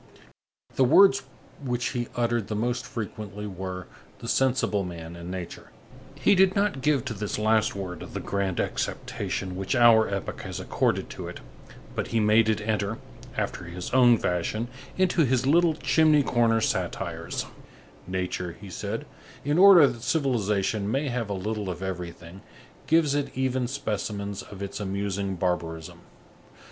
[0.77, 1.21] The words
[1.63, 3.85] which he uttered the most frequently were:
[4.17, 5.69] the sensible man, and nature.
[6.15, 10.59] He did not give to this last word the grand acceptation which our epoch has
[10.59, 11.39] accorded to it,
[11.93, 12.97] but he made it enter,
[13.37, 17.45] after his own fashion, into his little chimney corner satires:
[18.07, 19.05] "Nature," he said,
[19.45, 22.41] "in order that civilization may have a little of everything,
[22.87, 25.99] gives it even specimens of its amusing barbarism.